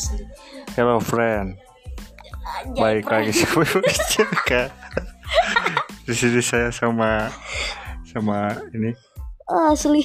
[0.00, 0.24] asli
[0.72, 1.60] Hello friend,
[2.72, 3.68] baik lagi sama
[4.16, 4.72] Jaka.
[6.08, 7.28] Di sini saya sama
[8.08, 8.96] sama ini
[9.44, 10.00] asli.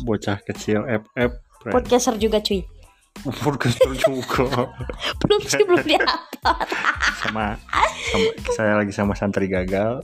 [0.00, 1.74] bocah kecil FF friend.
[1.76, 2.64] podcaster juga cuy.
[3.20, 4.72] Podcaster juga.
[5.20, 6.68] Belum sih belum diupload.
[7.20, 10.00] Sama, sama saya lagi sama santri gagal.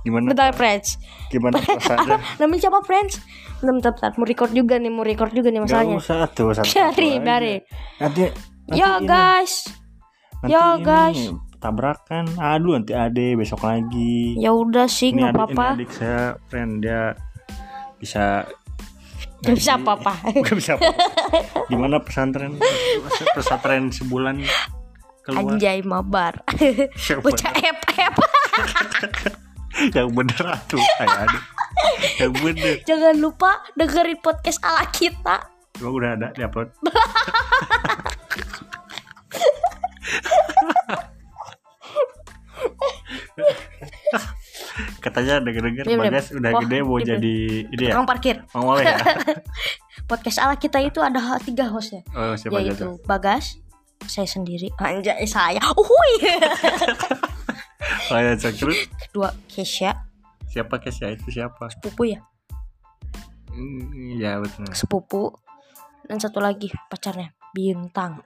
[0.00, 0.30] Gimana?
[0.30, 0.96] Bentar friends
[1.28, 2.16] gimana perasaannya?
[2.40, 3.20] namanya siapa friends
[3.58, 4.10] bentar bentar, bentar.
[4.14, 5.96] mau record juga nih mau record juga nih Gak masalahnya.
[5.98, 7.60] usah tuh satu Biarin, biarin.
[7.98, 8.22] Nanti,
[8.64, 9.54] nanti ya ini- guys.
[10.38, 11.20] Nanti ya, ini guys.
[11.58, 12.24] tabrakan.
[12.38, 14.38] Aduh nanti ade besok lagi.
[14.38, 15.74] ya udah sih nggak apa-apa.
[15.74, 17.18] adik saya friend dia.
[17.98, 18.46] Bisa
[19.38, 20.12] nggak bisa apa-apa.
[20.38, 20.90] Nggak bisa apa
[21.66, 22.58] gimana pesantren?
[23.34, 24.42] Pesantren sebulan
[25.22, 25.54] keluar.
[25.54, 26.42] Anjay mabar.
[27.22, 29.37] Bocah bener, ep
[29.96, 31.42] yang bener atuh Ay, aduh
[32.18, 32.74] yang bener.
[32.82, 35.46] Jangan lupa dengerin podcast ala kita.
[35.78, 36.68] Emang udah ada di upload
[44.98, 46.10] katanya denger-denger Diam, diam.
[46.10, 47.36] Bagas udah Oh, gede mau jadi
[47.70, 47.92] ini ya?
[47.94, 48.36] Tukang parkir.
[48.54, 48.96] Mau boleh ya?
[50.10, 52.00] Podcast ala kita itu ada tiga hostnya.
[52.16, 53.60] Oh siapa aja yaitu tuh Bagas
[54.08, 54.72] saya sendiri.
[54.80, 55.60] Anjay saya.
[55.74, 56.12] Uhui
[58.10, 58.74] oh ya Cakru
[59.06, 60.06] kedua Kesha.
[60.48, 61.70] Siapa Kesya itu siapa?
[61.70, 62.20] Sepupu ya?
[63.52, 64.66] Hmm, ya betul.
[64.74, 65.22] Sepupu.
[66.08, 67.34] Dan satu lagi pacarnya.
[67.52, 68.24] Bintang.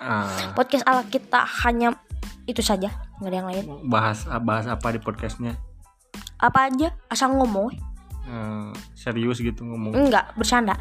[0.00, 1.92] Ah, podcast ala kita hanya
[2.48, 2.88] itu saja.
[3.20, 3.64] Nggak ada yang lain.
[3.90, 5.58] Bahas bahas apa di podcastnya?
[6.40, 6.96] Apa aja?
[7.12, 7.74] Asal ngomong.
[8.24, 9.92] Eh, serius gitu ngomong?
[9.92, 10.78] Enggak bercanda.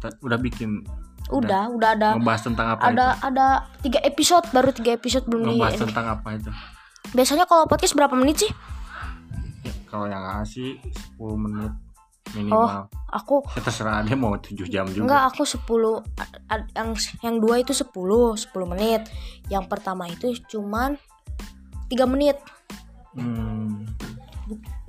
[0.00, 0.82] Ta- udah bikin?
[1.30, 1.90] Udah udah.
[1.94, 3.26] ada ngebahas tentang apa ada itu?
[3.30, 3.46] ada
[3.86, 6.50] tiga episode baru tiga episode belum di ngebahas tentang apa itu
[7.12, 8.52] biasanya kalau podcast berapa menit sih?
[9.60, 10.78] Ya, kalau yang ngasih
[11.16, 11.72] 10 menit
[12.30, 12.86] minimal.
[13.10, 15.02] Aku ya terserah dia mau 7 jam juga.
[15.02, 17.90] Enggak aku 10 a- a- yang yang dua itu 10
[18.38, 19.10] 10 menit.
[19.50, 20.94] Yang pertama itu cuman
[21.90, 22.38] 3 menit.
[23.10, 23.82] Hmm,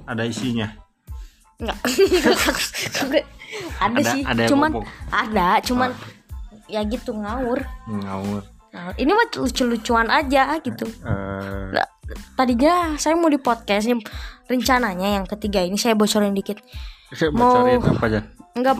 [0.05, 0.69] ada isinya?
[1.57, 1.77] Enggak
[3.81, 4.85] ada, Ada- sih ada cuman ngomong?
[5.11, 5.89] ada cuman
[6.67, 7.59] ya gitu ngawur.
[7.89, 8.41] Ngawur.
[8.71, 8.93] Ngawur.
[8.95, 10.85] ini mah lucu-lucuan aja gitu.
[11.03, 11.87] Eh, Nah,
[12.35, 13.99] tadinya saya mau di podcast nih
[14.47, 16.59] rencananya yang ketiga ini saya bocorin dikit.
[17.35, 18.75] Mau- bocorin apa aja enggak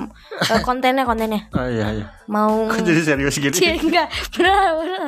[0.51, 1.47] eh, kontennya kontennya.
[1.55, 2.05] Oh iya iya.
[2.27, 3.55] Mau kok jadi serius gini?
[3.55, 4.11] Cie, enggak.
[4.35, 5.01] Bener bener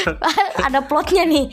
[0.66, 1.52] ada plotnya nih.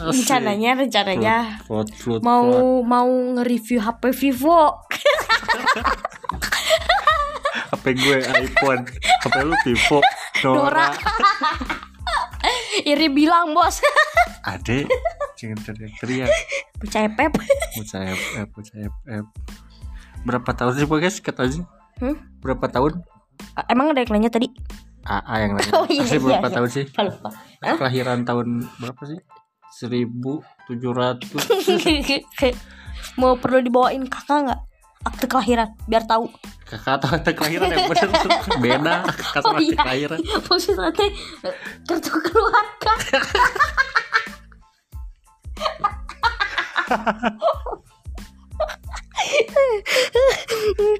[0.00, 1.36] Rencananya rencananya.
[1.68, 2.88] Float, float, mau float.
[2.88, 4.80] mau nge-review HP Vivo.
[7.76, 8.82] HP gue iPhone.
[9.24, 9.98] HP lu Vivo
[10.40, 10.56] Dora.
[10.64, 10.86] Dora.
[12.88, 13.84] Iri bilang bos.
[14.48, 14.88] Ade
[15.42, 16.30] Jangan teriak-teriak
[16.78, 17.34] percaya pep.
[17.74, 19.24] Bocah FF Bocah FF
[20.22, 21.66] Berapa tahun sih guys katanya
[21.98, 22.18] Hmm?
[22.42, 22.98] Berapa tahun?
[23.70, 24.50] Emang ada yang nanya tadi?
[25.06, 25.70] AA yang nanya.
[25.78, 26.54] Oh, iya, Asli iya, berapa iya.
[26.58, 26.84] tahun sih?
[26.90, 27.28] Lupa, lupa.
[27.62, 27.76] Hah?
[27.78, 28.46] Kelahiran tahun
[28.82, 29.18] berapa sih?
[29.82, 30.42] 1700
[33.20, 34.60] mau perlu dibawain kakak nggak?
[35.02, 36.30] Akte kelahiran biar tahu.
[36.66, 38.08] Kakak atau akte kelahiran yang bener
[38.62, 38.94] Beda.
[39.10, 39.78] Kakak sama Oh, akte iya.
[39.82, 40.18] kelahiran.
[40.22, 40.90] Maksudnya
[41.86, 42.92] kartu keluarga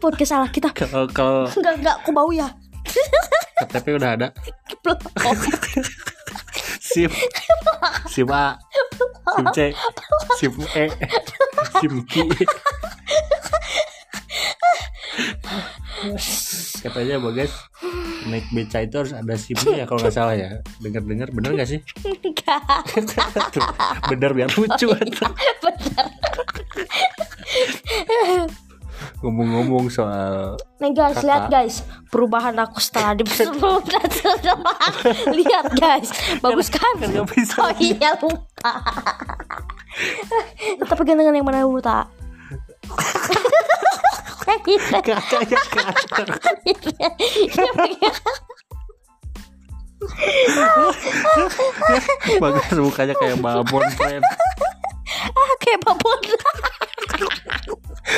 [0.03, 0.69] podcast salah kita.
[0.75, 2.49] Kalau kalau enggak enggak aku bau ya.
[3.63, 4.29] KTP udah ada.
[4.83, 4.99] Belum.
[5.23, 5.35] Oh,
[6.83, 7.11] SIM.
[8.11, 8.59] SIM A.
[9.39, 9.59] SIM C.
[10.39, 10.85] SIM E.
[11.79, 12.13] SIM Q.
[16.83, 17.55] Katanya bagas
[18.27, 20.59] naik beca itu harus ada SIM-nya ya kalau nggak salah ya.
[20.83, 21.81] Dengar-dengar bener nggak sih
[23.53, 23.67] Tuh,
[24.13, 25.29] bener biar lucu Oh, iya,
[25.63, 26.07] bener.
[29.23, 31.27] Ngomong-ngomong soal nih guys Kakak.
[31.27, 33.25] lihat guys perubahan aku setelah di
[35.39, 36.11] lihat guys
[36.43, 37.11] bagus kan kan?
[37.27, 38.73] bisa oh iya lupa.
[40.83, 42.07] Tapi gantengan yang mana buta
[44.43, 44.91] kakaknya
[52.43, 54.25] bagas mukanya kayak babon friend
[55.23, 56.21] ah kayak babon.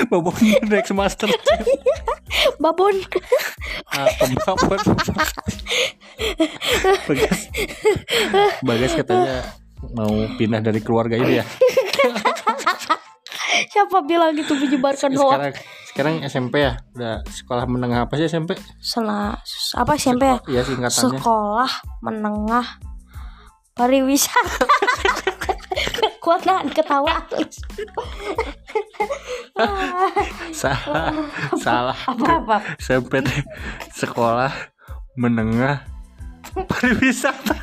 [0.08, 0.34] Babon
[0.72, 1.28] Rex Master
[2.56, 2.96] babon.
[3.92, 4.80] Apa babon?
[7.06, 7.40] Bagas.
[8.64, 9.44] Bagas katanya
[9.92, 11.44] mau pindah dari keluarga ini ya
[13.70, 15.30] siapa bilang gitu menyebarkan hoax?
[15.30, 15.54] sekarang
[15.94, 16.74] sekarang SMP ya?
[16.98, 19.38] Udah sekolah menengah apa sih SMP Sela,
[19.78, 20.38] apa SMP ya?
[20.50, 21.22] Iya singkatannya.
[21.22, 21.70] Sekolah
[22.02, 22.66] menengah
[23.78, 24.66] pariwisata.
[26.24, 27.14] Kuat nahan ketawa
[30.50, 31.14] salah
[31.62, 31.98] salah.
[32.10, 32.56] Apa apa?
[32.82, 33.22] SMP
[33.94, 34.50] sekolah
[35.14, 35.78] menengah
[36.66, 37.54] pariwisata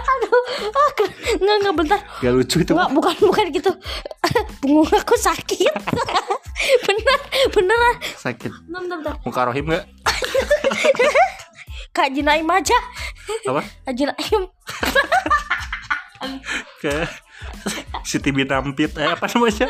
[0.00, 0.40] aduh
[0.74, 0.90] ah,
[1.38, 2.00] nggak nggak bentar.
[2.22, 2.72] Gak lucu itu.
[2.72, 3.72] Nggak bukan bukan gitu.
[4.62, 5.72] Punggung aku sakit.
[6.86, 7.20] Bener
[7.54, 8.50] beneran sakit.
[8.66, 9.86] Bentar bentar, muka rohim gak
[11.96, 12.78] kak Jinaim aja.
[13.46, 13.62] Apa?
[13.86, 14.42] Kak Jinaim
[16.78, 17.06] ke
[18.02, 19.66] Siti Binampit eh apa namanya?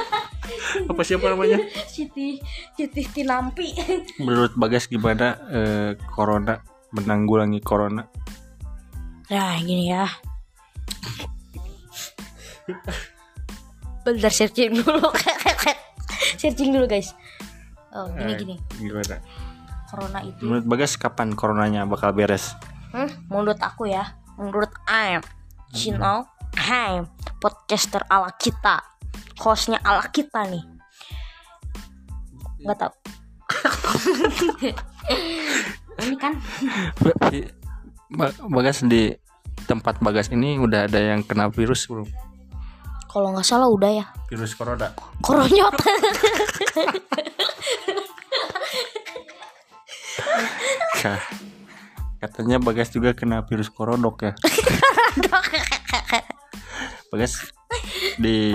[0.88, 1.58] Apa siapa namanya?
[1.88, 2.40] Siti
[2.76, 3.74] Siti Tinampi.
[4.20, 6.60] Menurut Bagas gimana eh, corona
[6.92, 8.08] menanggulangi corona
[9.28, 10.08] Nah gini ya.
[14.02, 15.08] Bentar searching dulu.
[16.40, 17.12] Searching dulu guys.
[17.90, 18.54] Oh gini Eh, gini.
[18.78, 19.16] gimana?
[19.88, 22.52] Corona itu menurut Bagas kapan coronanya bakal beres?
[22.92, 24.16] Hmm, Menurut aku ya.
[24.36, 25.20] Menurut I'm
[25.74, 26.24] You know
[26.56, 27.08] I'm
[27.38, 28.80] Podcaster ala kita.
[29.38, 30.64] Hostnya ala kita nih.
[32.60, 32.92] Gak tau
[35.98, 36.34] Ini kan
[38.48, 39.12] Bagas di
[39.68, 42.08] tempat Bagas ini udah ada yang kena virus belum
[43.08, 44.04] Kalau nggak salah udah ya.
[44.28, 44.92] Virus corona.
[45.24, 45.72] Koronyot
[50.98, 51.22] Kah,
[52.20, 54.32] katanya Bagas juga kena virus korodok ya
[57.12, 57.48] Bagas
[58.18, 58.52] di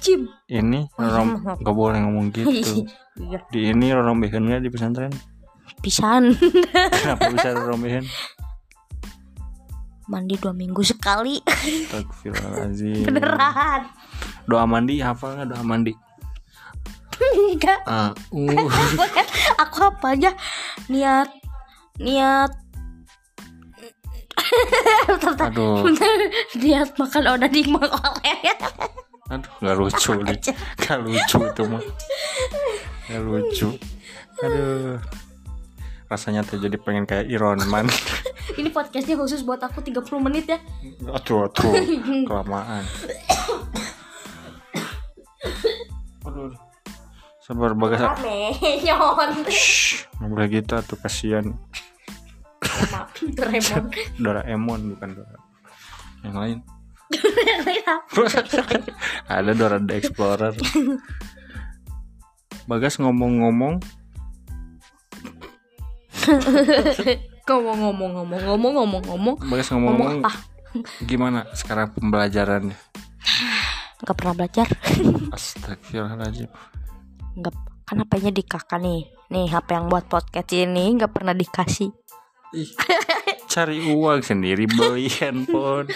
[0.00, 2.86] Cim ini rom gak boleh ngomong gitu.
[3.18, 3.42] Iya.
[3.50, 5.12] Di ini rombehannya di pesantren.
[5.84, 6.32] Pisan.
[7.04, 8.08] Kenapa bisa rombehan
[10.04, 11.40] Mandi dua minggu sekali.
[11.40, 13.08] Astagfirullahaladzim.
[13.08, 13.80] Beneran.
[14.44, 15.92] Doa mandi hafal nggak doa mandi?
[17.54, 17.80] Enggak.
[17.88, 18.68] Ah uh.
[18.98, 19.26] Bukan,
[19.64, 20.30] Aku apa aja?
[20.92, 21.30] Niat
[22.02, 22.52] Niat.
[25.08, 25.86] Bentar, aduh.
[25.86, 26.10] Bentar.
[26.58, 28.38] Niat makan udah di oleh.
[29.32, 30.36] Aduh nggak lucu nih.
[30.84, 31.82] nggak lucu itu mah.
[33.08, 33.68] Nggak lucu.
[34.44, 35.00] Aduh.
[36.12, 37.88] Rasanya tuh jadi pengen kayak Iron Man
[38.52, 40.60] Ini podcastnya khusus buat aku 30 menit ya.
[41.08, 41.72] Aduh aduh.
[42.28, 42.84] Kelamaan.
[46.28, 46.52] Aduh.
[47.44, 48.56] Sabar bagas Nyon.
[50.32, 51.56] Boleh gitu tuh kasihan.
[53.20, 53.92] Doraemon
[54.24, 55.36] Doraemon bukan Dora.
[56.24, 56.58] Yang lain?
[59.28, 60.56] Ada Dora the Explorer.
[62.64, 63.76] Bagas ngomong-ngomong
[67.44, 70.32] Ngomong ngomong ngomong ngomong ngomong ngomong Bagas Ngomong ngomong-ngomong apa?
[71.06, 72.74] gimana sekarang pembelajarannya
[74.02, 74.66] Gak pernah belajar
[75.30, 76.50] Astagfirullahaladzim
[77.38, 77.54] Gak
[77.84, 81.92] Kan HP-nya di kakak nih Nih HP yang buat podcast ini Gak pernah dikasih
[82.56, 82.70] Ih,
[83.52, 85.92] cari uang sendiri beli handphone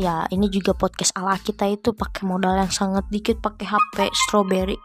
[0.00, 4.76] Ya ini juga podcast ala kita itu pakai modal yang sangat dikit pakai HP strawberry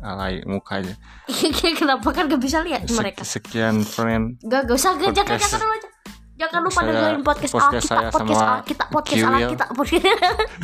[0.00, 0.94] alay mukanya.
[1.80, 3.20] Kenapa kan gak bisa lihat Sek- mereka?
[3.22, 5.88] sekian friend Gak, gak usah, gak, jangan, jangan dulu aja
[6.36, 10.04] Jangan lupa dengerin podcast, podcast ala kita, saya podcast kita, podcast kita, podcast,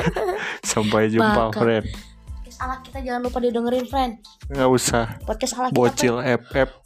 [0.76, 1.60] sampai jumpa Bakal.
[1.64, 1.84] friend.
[2.28, 4.12] Podcast ala kita jangan lupa didengerin friend,
[4.52, 5.16] nggak usah.
[5.24, 5.78] Podcast ala kita.
[5.80, 6.14] bocil.
[6.20, 6.81] FF